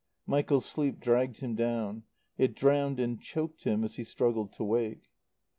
[0.25, 2.05] Michael's sleep dragged him down;
[2.35, 5.11] it drowned and choked him as he struggled to wake.